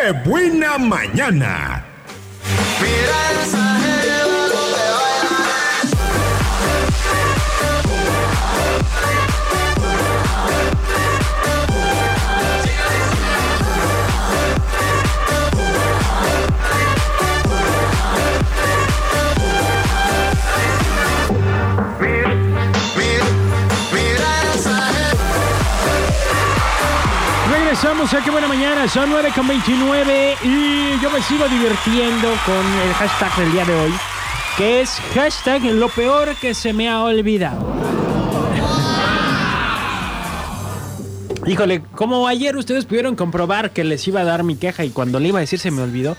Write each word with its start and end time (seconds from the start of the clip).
¡Qué 0.00 0.12
buena 0.12 0.78
mañana! 0.78 1.84
Regresamos 27.88 28.20
a 28.20 28.22
qué 28.22 28.30
buena 28.30 28.48
mañana, 28.48 28.86
son 28.86 29.08
9 29.08 29.32
con 29.34 29.48
29 29.48 30.34
y 30.44 31.00
yo 31.00 31.10
me 31.10 31.22
sigo 31.22 31.48
divirtiendo 31.48 32.28
con 32.44 32.66
el 32.86 32.92
hashtag 32.92 33.34
del 33.38 33.52
día 33.52 33.64
de 33.64 33.80
hoy, 33.80 33.90
que 34.58 34.82
es 34.82 35.00
hashtag 35.14 35.64
lo 35.64 35.88
peor 35.88 36.36
que 36.36 36.52
se 36.52 36.74
me 36.74 36.90
ha 36.90 37.02
olvidado. 37.02 37.66
Híjole, 41.46 41.82
como 41.94 42.28
ayer 42.28 42.58
ustedes 42.58 42.84
pudieron 42.84 43.16
comprobar 43.16 43.70
que 43.70 43.84
les 43.84 44.06
iba 44.06 44.20
a 44.20 44.24
dar 44.24 44.44
mi 44.44 44.56
queja 44.56 44.84
y 44.84 44.90
cuando 44.90 45.18
le 45.18 45.28
iba 45.28 45.38
a 45.38 45.40
decir 45.40 45.58
se 45.58 45.70
me 45.70 45.80
olvidó, 45.80 46.14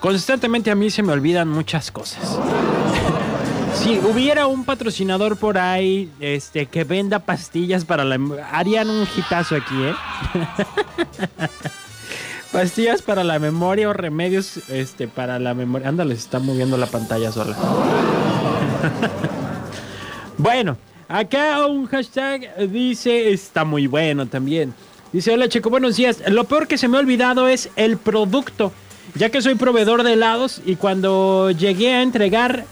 constantemente 0.00 0.70
a 0.70 0.74
mí 0.74 0.90
se 0.90 1.02
me 1.02 1.14
olvidan 1.14 1.48
muchas 1.48 1.90
cosas. 1.90 2.38
Si 3.74 3.98
hubiera 3.98 4.46
un 4.46 4.64
patrocinador 4.64 5.36
por 5.36 5.58
ahí 5.58 6.10
este, 6.20 6.66
que 6.66 6.84
venda 6.84 7.18
pastillas 7.18 7.84
para 7.84 8.04
la... 8.04 8.18
Harían 8.52 8.88
un 8.88 9.06
hitazo 9.16 9.56
aquí, 9.56 9.74
¿eh? 9.82 9.94
pastillas 12.52 13.02
para 13.02 13.24
la 13.24 13.38
memoria 13.38 13.88
o 13.88 13.92
remedios 13.92 14.58
este, 14.70 15.08
para 15.08 15.38
la 15.38 15.54
memoria. 15.54 15.88
Ándale, 15.88 16.14
se 16.14 16.22
está 16.22 16.38
moviendo 16.38 16.76
la 16.76 16.86
pantalla 16.86 17.32
sola. 17.32 17.56
bueno, 20.38 20.78
acá 21.08 21.66
un 21.66 21.86
hashtag 21.86 22.70
dice, 22.70 23.32
está 23.32 23.64
muy 23.64 23.86
bueno 23.86 24.26
también. 24.26 24.72
Dice, 25.12 25.32
hola 25.32 25.48
Checo, 25.48 25.68
buenos 25.68 25.96
días. 25.96 26.22
Lo 26.28 26.44
peor 26.44 26.68
que 26.68 26.78
se 26.78 26.88
me 26.88 26.96
ha 26.96 27.00
olvidado 27.00 27.48
es 27.48 27.68
el 27.76 27.98
producto, 27.98 28.72
ya 29.14 29.30
que 29.30 29.42
soy 29.42 29.56
proveedor 29.56 30.02
de 30.04 30.14
helados 30.14 30.62
y 30.64 30.76
cuando 30.76 31.50
llegué 31.50 31.94
a 31.94 32.02
entregar 32.02 32.64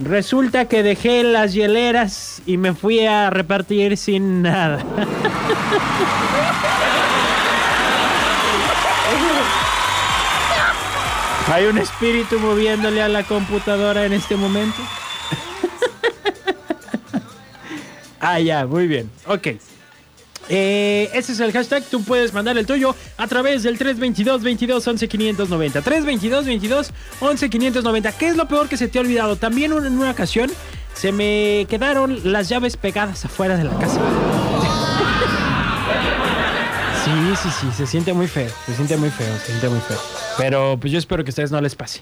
Resulta 0.00 0.66
que 0.66 0.82
dejé 0.82 1.22
las 1.22 1.54
hieleras 1.54 2.42
y 2.46 2.56
me 2.56 2.74
fui 2.74 3.06
a 3.06 3.30
repartir 3.30 3.96
sin 3.96 4.42
nada. 4.42 4.84
Hay 11.52 11.66
un 11.66 11.78
espíritu 11.78 12.40
moviéndole 12.40 13.02
a 13.02 13.08
la 13.08 13.22
computadora 13.22 14.04
en 14.06 14.14
este 14.14 14.34
momento. 14.34 14.82
ah, 18.20 18.40
ya, 18.40 18.66
muy 18.66 18.88
bien. 18.88 19.10
Ok. 19.26 19.48
Eh, 20.48 21.10
ese 21.12 21.32
es 21.32 21.40
el 21.40 21.52
hashtag. 21.52 21.84
Tú 21.84 22.02
puedes 22.02 22.32
mandar 22.32 22.56
el 22.58 22.66
tuyo 22.66 22.94
a 23.16 23.26
través 23.26 23.62
del 23.62 23.78
322 23.78 24.42
22 24.42 24.86
11 24.86 25.08
590. 25.08 25.82
322 25.82 26.46
22 26.46 26.92
11 27.20 27.50
590. 27.50 28.12
¿Qué 28.12 28.28
es 28.28 28.36
lo 28.36 28.46
peor 28.48 28.68
que 28.68 28.76
se 28.76 28.88
te 28.88 28.98
ha 28.98 29.02
olvidado? 29.02 29.36
También 29.36 29.72
en 29.72 29.98
una 29.98 30.10
ocasión 30.10 30.50
se 30.94 31.12
me 31.12 31.66
quedaron 31.68 32.32
las 32.32 32.48
llaves 32.48 32.76
pegadas 32.76 33.24
afuera 33.24 33.56
de 33.56 33.64
la 33.64 33.78
casa. 33.78 34.00
Sí, 37.04 37.10
sí, 37.42 37.48
sí, 37.60 37.66
se 37.76 37.86
siente 37.86 38.12
muy 38.14 38.26
feo, 38.26 38.50
se 38.64 38.74
siente 38.74 38.96
muy 38.96 39.10
feo, 39.10 39.36
se 39.38 39.46
siente 39.46 39.68
muy 39.68 39.80
feo. 39.80 39.98
Pero 40.38 40.78
pues 40.80 40.92
yo 40.92 40.98
espero 40.98 41.22
que 41.22 41.30
a 41.30 41.32
ustedes 41.32 41.50
no 41.50 41.60
les 41.60 41.74
pase. 41.74 42.00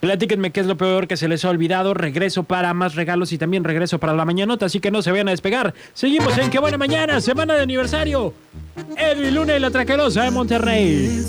Platíquenme 0.00 0.50
qué 0.50 0.60
es 0.60 0.66
lo 0.66 0.78
peor 0.78 1.06
que 1.06 1.18
se 1.18 1.28
les 1.28 1.44
ha 1.44 1.50
olvidado. 1.50 1.92
Regreso 1.92 2.42
para 2.42 2.72
más 2.72 2.94
regalos 2.94 3.32
y 3.32 3.38
también 3.38 3.64
regreso 3.64 3.98
para 3.98 4.14
la 4.14 4.24
mañanota, 4.24 4.66
así 4.66 4.80
que 4.80 4.90
no 4.90 5.02
se 5.02 5.10
vayan 5.10 5.28
a 5.28 5.32
despegar. 5.32 5.74
Seguimos 5.92 6.36
en 6.38 6.48
Qué 6.48 6.58
Buena 6.58 6.78
Mañana, 6.78 7.20
semana 7.20 7.54
de 7.54 7.62
aniversario. 7.62 8.32
Edwin 8.96 9.34
Luna 9.34 9.56
y 9.56 9.60
la 9.60 9.70
Traquelosa 9.70 10.24
de 10.24 10.30
Monterrey. 10.30 11.22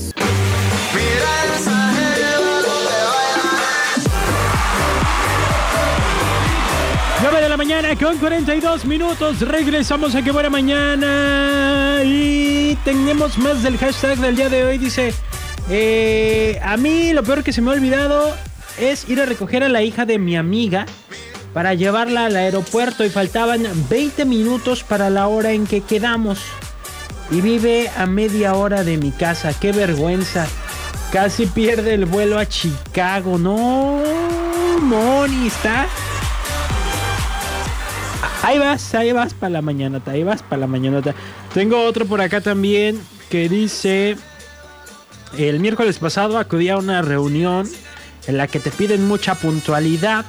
9 7.21 7.39
de 7.39 7.49
la 7.49 7.57
mañana 7.57 7.95
con 7.97 8.17
42 8.17 8.85
minutos. 8.85 9.41
Regresamos 9.41 10.15
a 10.15 10.21
Qué 10.21 10.31
Buena 10.31 10.49
Mañana. 10.49 12.01
Y 12.05 12.77
tenemos 12.85 13.37
más 13.37 13.63
del 13.63 13.77
hashtag 13.77 14.17
del 14.17 14.37
día 14.37 14.47
de 14.47 14.63
hoy. 14.63 14.77
Dice, 14.77 15.13
eh, 15.69 16.57
a 16.63 16.77
mí 16.77 17.11
lo 17.11 17.21
peor 17.21 17.43
que 17.43 17.51
se 17.51 17.61
me 17.61 17.71
ha 17.71 17.73
olvidado 17.73 18.33
es 18.79 19.07
ir 19.09 19.21
a 19.21 19.25
recoger 19.25 19.63
a 19.63 19.69
la 19.69 19.81
hija 19.81 20.05
de 20.05 20.19
mi 20.19 20.35
amiga 20.35 20.85
para 21.53 21.73
llevarla 21.73 22.25
al 22.25 22.35
aeropuerto 22.35 23.03
y 23.03 23.09
faltaban 23.09 23.63
20 23.89 24.25
minutos 24.25 24.83
para 24.83 25.09
la 25.09 25.27
hora 25.27 25.51
en 25.51 25.67
que 25.67 25.81
quedamos. 25.81 26.39
Y 27.29 27.41
vive 27.41 27.89
a 27.97 28.05
media 28.05 28.55
hora 28.55 28.83
de 28.83 28.97
mi 28.97 29.11
casa. 29.11 29.53
Qué 29.57 29.71
vergüenza. 29.71 30.47
Casi 31.11 31.45
pierde 31.45 31.93
el 31.93 32.05
vuelo 32.05 32.37
a 32.37 32.45
Chicago. 32.45 33.37
No, 33.37 34.01
Moni, 34.81 35.47
está. 35.47 35.87
Ahí 38.43 38.57
vas, 38.57 38.95
ahí 38.95 39.11
vas 39.11 39.33
para 39.33 39.51
la 39.51 39.61
mañanota, 39.61 40.11
ahí 40.11 40.23
vas 40.23 40.41
para 40.41 40.61
la 40.61 40.67
mañanota. 40.67 41.13
Tengo 41.53 41.83
otro 41.83 42.05
por 42.05 42.21
acá 42.21 42.41
también 42.41 42.99
que 43.29 43.47
dice, 43.47 44.17
el 45.37 45.59
miércoles 45.59 45.99
pasado 45.99 46.39
acudí 46.39 46.69
a 46.69 46.77
una 46.77 47.01
reunión 47.01 47.69
en 48.27 48.37
la 48.37 48.47
que 48.47 48.59
te 48.59 48.71
piden 48.71 49.07
mucha 49.07 49.35
puntualidad. 49.35 50.25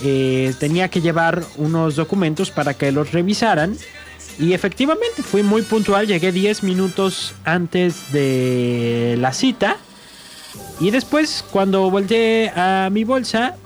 Eh, 0.00 0.54
tenía 0.58 0.88
que 0.88 1.00
llevar 1.00 1.42
unos 1.56 1.96
documentos 1.96 2.50
para 2.50 2.74
que 2.74 2.92
los 2.92 3.12
revisaran. 3.12 3.76
Y 4.38 4.52
efectivamente 4.52 5.22
fui 5.22 5.42
muy 5.42 5.62
puntual, 5.62 6.06
llegué 6.06 6.30
10 6.30 6.62
minutos 6.62 7.34
antes 7.44 8.12
de 8.12 9.16
la 9.18 9.32
cita. 9.32 9.76
Y 10.80 10.90
después, 10.90 11.44
cuando 11.50 11.90
volteé 11.90 12.50
a 12.50 12.88
mi 12.92 13.02
bolsa, 13.02 13.56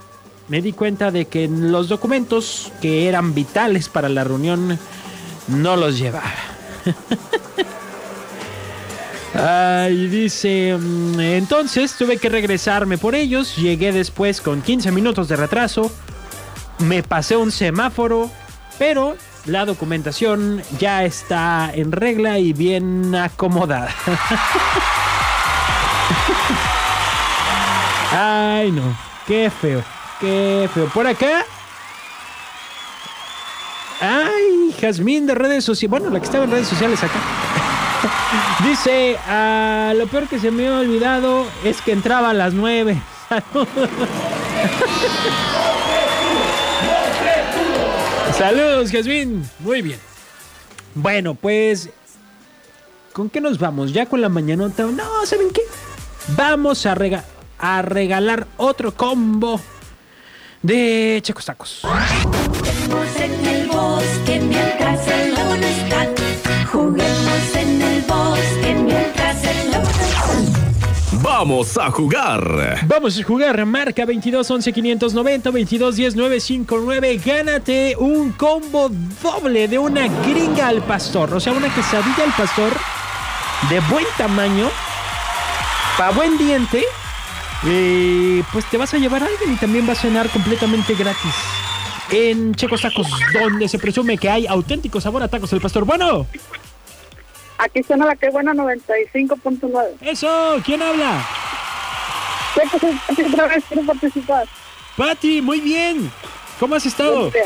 me 0.47 0.61
di 0.61 0.73
cuenta 0.73 1.11
de 1.11 1.25
que 1.25 1.47
los 1.47 1.89
documentos 1.89 2.71
que 2.81 3.07
eran 3.07 3.35
vitales 3.35 3.87
para 3.87 4.09
la 4.09 4.23
reunión 4.23 4.79
no 5.47 5.75
los 5.75 5.99
llevaba. 5.99 6.33
Ay, 9.33 10.07
dice, 10.09 10.77
mm, 10.79 11.19
entonces 11.19 11.95
tuve 11.97 12.17
que 12.17 12.29
regresarme 12.29 12.99
por 12.99 13.15
ellos, 13.15 13.55
llegué 13.55 13.91
después 13.91 14.41
con 14.41 14.61
15 14.61 14.91
minutos 14.91 15.27
de 15.27 15.35
retraso, 15.35 15.91
me 16.79 17.01
pasé 17.01 17.35
un 17.35 17.51
semáforo, 17.51 18.29
pero 18.77 19.17
la 19.45 19.65
documentación 19.65 20.61
ya 20.79 21.03
está 21.03 21.71
en 21.73 21.91
regla 21.91 22.37
y 22.37 22.53
bien 22.53 23.15
acomodada. 23.15 23.89
Ay, 28.15 28.71
no, 28.71 28.95
qué 29.25 29.49
feo. 29.49 29.83
Qué 30.19 30.69
feo. 30.71 30.85
Por 30.89 31.07
acá. 31.07 31.43
Ay, 33.99 34.75
Jazmín 34.79 35.25
de 35.25 35.33
redes 35.33 35.65
sociales. 35.65 35.89
Bueno, 35.89 36.09
la 36.11 36.19
que 36.19 36.25
estaba 36.25 36.43
en 36.45 36.51
redes 36.51 36.67
sociales 36.67 37.03
acá. 37.03 37.19
Dice, 38.63 39.17
ah, 39.27 39.93
lo 39.95 40.07
peor 40.07 40.27
que 40.27 40.39
se 40.39 40.51
me 40.51 40.67
ha 40.67 40.79
olvidado 40.79 41.45
es 41.63 41.81
que 41.81 41.91
entraba 41.91 42.29
a 42.31 42.33
las 42.33 42.53
9. 42.53 43.01
Saludos, 48.37 48.91
Jazmín. 48.91 49.49
Muy 49.59 49.81
bien. 49.81 49.99
Bueno, 50.95 51.35
pues... 51.35 51.89
¿Con 53.13 53.29
qué 53.29 53.39
nos 53.41 53.59
vamos? 53.59 53.93
¿Ya 53.93 54.07
con 54.07 54.21
la 54.21 54.29
mañanota? 54.29 54.85
No, 54.85 55.25
¿saben 55.25 55.51
qué? 55.53 55.61
Vamos 56.29 56.85
a, 56.87 56.95
a 57.59 57.81
regalar 57.83 58.47
otro 58.57 58.95
combo 58.95 59.61
de 60.63 61.19
Checos 61.21 61.45
Tacos. 61.45 61.83
Vamos 71.21 71.77
a 71.77 71.89
jugar. 71.89 72.85
Vamos 72.85 73.19
a 73.19 73.23
jugar. 73.23 73.65
Marca 73.65 74.05
22 74.05 74.49
11 74.49 74.73
590 74.73 75.51
22 75.51 75.95
10 75.95 76.15
959. 76.15 77.21
Gánate 77.25 77.95
un 77.97 78.31
combo 78.33 78.89
doble 79.21 79.67
de 79.67 79.79
una 79.79 80.07
gringa 80.25 80.67
al 80.67 80.81
pastor. 80.83 81.33
O 81.33 81.39
sea, 81.39 81.53
una 81.53 81.73
quesadilla 81.73 82.23
al 82.25 82.33
pastor 82.33 82.73
de 83.69 83.79
buen 83.81 84.05
tamaño, 84.17 84.69
para 85.97 86.11
buen 86.11 86.37
diente. 86.37 86.83
Y 87.63 88.41
pues 88.51 88.65
te 88.65 88.77
vas 88.77 88.93
a 88.93 88.97
llevar 88.97 89.23
a 89.23 89.27
alguien 89.27 89.53
y 89.53 89.55
también 89.55 89.87
va 89.87 89.93
a 89.93 89.95
cenar 89.95 90.29
completamente 90.29 90.93
gratis. 90.93 91.33
En 92.11 92.53
Checos 92.53 92.81
Tacos, 92.81 93.07
donde 93.33 93.67
se 93.69 93.79
presume 93.79 94.17
que 94.17 94.29
hay 94.29 94.45
auténtico 94.45 94.99
sabor 94.99 95.23
a 95.23 95.29
tacos 95.29 95.51
del 95.51 95.61
pastor. 95.61 95.85
Bueno, 95.85 96.27
Aquí 97.57 97.83
suena 97.83 98.05
la 98.05 98.15
que 98.15 98.29
buena 98.29 98.53
95.9. 98.53 99.85
eso, 100.01 100.57
¿quién 100.65 100.81
habla? 100.81 101.25
Pati 102.55 103.23
otra 103.23 103.47
vez, 103.47 103.63
quiero 103.67 103.83
participar. 103.85 104.45
Pati, 104.97 105.41
muy 105.41 105.59
bien. 105.61 106.11
¿Cómo 106.59 106.75
has 106.75 106.85
estado? 106.85 107.27
Este, 107.27 107.43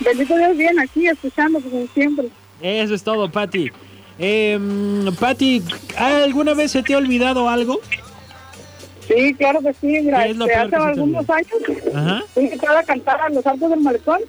Bendito 0.00 0.36
Dios, 0.36 0.56
bien, 0.56 0.78
aquí 0.78 1.06
escuchando 1.06 1.60
como 1.60 1.86
siempre. 1.94 2.28
Eso 2.60 2.94
es 2.94 3.02
todo, 3.02 3.30
Pati. 3.30 3.70
Eh, 4.18 4.58
Pati, 5.18 5.62
¿alguna 5.96 6.54
vez 6.54 6.72
se 6.72 6.82
te 6.82 6.94
ha 6.94 6.98
olvidado 6.98 7.48
algo? 7.48 7.80
Sí, 9.06 9.34
claro 9.34 9.60
que 9.60 9.72
sí, 9.74 9.86
mira, 10.02 10.24
¿Qué 10.24 10.30
es 10.30 10.36
lo 10.36 10.46
este, 10.46 10.56
hace 10.56 10.76
algunos 10.76 11.30
años 11.30 11.48
Ajá. 11.94 12.22
fui 12.34 12.50
a 12.68 12.82
cantar 12.82 13.20
a 13.20 13.28
los 13.28 13.46
altos 13.46 13.70
del 13.70 13.80
malecón. 13.80 14.20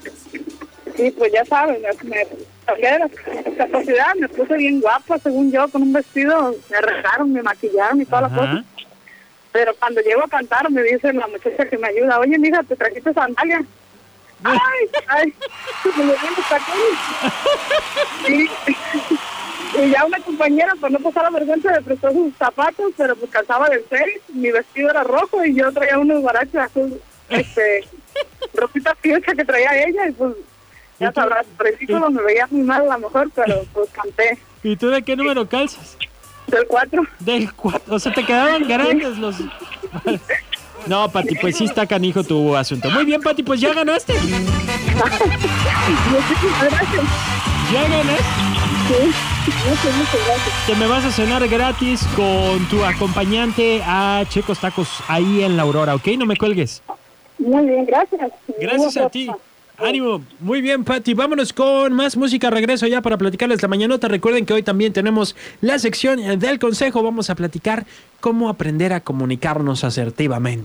Y 0.98 1.12
pues 1.12 1.32
ya 1.34 1.44
saben, 1.46 1.82
me- 2.04 2.28
de 2.76 3.96
la 3.96 4.14
me 4.20 4.30
puse 4.30 4.58
bien 4.58 4.82
guapa, 4.82 5.18
según 5.20 5.52
yo, 5.52 5.68
con 5.70 5.82
un 5.82 5.94
vestido, 5.94 6.56
me 6.70 6.78
arreglaron, 6.78 7.32
me 7.32 7.42
maquillaron 7.42 8.02
y 8.02 8.06
toda 8.06 8.22
la 8.22 8.28
Ajá. 8.28 8.36
cosa. 8.36 8.64
Pero 9.52 9.74
cuando 9.76 10.02
llego 10.02 10.24
a 10.24 10.28
cantar, 10.28 10.70
me 10.70 10.84
dice 10.84 11.14
la 11.14 11.28
muchacha 11.28 11.66
que 11.66 11.78
me 11.78 11.88
ayuda, 11.88 12.20
oye, 12.20 12.38
mija, 12.38 12.62
¿te 12.64 12.76
trajiste 12.76 13.14
sandalia? 13.14 13.64
¡Ay, 14.44 14.90
ay! 15.08 15.34
Me 15.98 16.04
los 16.04 16.18
tacones. 16.48 16.98
Y, 18.28 19.82
y 19.82 19.90
ya 19.90 20.06
una 20.06 20.20
compañera, 20.20 20.74
para 20.80 20.92
no 20.92 21.00
pasar 21.00 21.24
la 21.24 21.40
vergüenza, 21.40 21.72
me 21.72 21.82
prestó 21.82 22.12
sus 22.12 22.36
zapatos, 22.36 22.94
pero 22.96 23.16
pues 23.16 23.32
calzaba 23.32 23.70
del 23.70 23.84
6, 23.90 24.02
mi 24.34 24.52
vestido 24.52 24.92
era 24.92 25.04
rojo 25.04 25.44
y 25.44 25.56
yo 25.56 25.72
traía 25.72 25.98
unos 25.98 26.22
guaraches 26.22 26.56
azul, 26.56 27.02
este, 27.30 27.88
ropita 28.54 28.94
fiesta 28.96 29.34
que 29.34 29.46
traía 29.46 29.88
ella 29.88 30.10
y 30.10 30.12
pues, 30.12 30.36
ya 31.00 31.12
sabrás, 31.12 31.46
ridículo, 31.60 32.10
me 32.10 32.24
veía 32.24 32.48
muy 32.50 32.64
mal 32.64 32.90
a 32.90 32.98
lo 32.98 33.08
mejor, 33.08 33.30
pero 33.36 33.64
pues 33.74 33.90
canté 33.92 34.40
¿Y 34.64 34.76
tú 34.76 34.90
de 34.90 35.04
qué 35.04 35.16
número 35.16 35.48
calzas? 35.48 35.98
del 36.48 36.66
4. 36.68 37.04
Del 37.20 37.54
4. 37.54 37.96
O 37.96 38.00
sea, 38.00 38.14
te 38.14 38.26
quedaban 38.26 38.68
grandes 38.68 39.18
los. 39.18 39.36
No, 40.88 41.10
Pati, 41.10 41.36
pues 41.36 41.58
sí 41.58 41.66
está 41.66 41.86
canijo 41.86 42.24
tu 42.24 42.56
asunto. 42.56 42.90
Muy 42.90 43.06
bien, 43.06 43.22
Pati, 43.22 43.44
pues 43.44 43.60
ya 43.60 43.74
ganaste. 43.74 44.14
Gracias. 44.14 45.30
Ya 47.74 47.82
ganas. 47.84 48.20
Sí, 48.88 49.12
muchas, 49.68 49.96
muchas 49.96 50.26
gracias. 50.26 50.68
Te 50.68 50.76
me 50.76 50.88
vas 50.88 51.04
a 51.04 51.12
cenar 51.12 51.46
gratis 51.48 52.08
con 52.16 52.66
tu 52.70 52.86
acompañante 52.86 53.82
a 53.86 54.24
Checos 54.30 54.60
Tacos 54.60 54.88
ahí 55.10 55.44
en 55.44 55.58
la 55.58 55.64
Aurora, 55.64 55.96
¿ok? 55.96 56.08
No 56.18 56.26
me 56.26 56.38
cuelgues. 56.38 56.82
Muy 57.38 57.66
bien, 57.66 57.86
gracias. 57.86 58.32
Gracias 58.60 58.98
a 58.98 59.10
ti. 59.10 59.30
Ánimo. 59.78 60.24
Muy 60.40 60.62
bien, 60.62 60.84
Pati. 60.84 61.14
Vámonos 61.14 61.54
con 61.54 61.94
más 61.94 62.18
música. 62.18 62.50
Regreso 62.50 62.88
ya 62.88 63.02
para 63.02 63.18
platicarles 63.18 63.62
la 63.62 63.68
mañanota. 63.68 64.08
Recuerden 64.08 64.46
que 64.46 64.54
hoy 64.54 64.64
también 64.64 64.92
tenemos 64.92 65.36
la 65.62 65.78
sección 65.78 66.40
del 66.40 66.58
consejo. 66.58 67.04
Vamos 67.04 67.30
a 67.30 67.36
platicar 67.36 67.86
cómo 68.20 68.50
aprender 68.50 68.92
a 68.92 69.02
comunicarnos 69.02 69.84
asertivamente. 69.84 70.56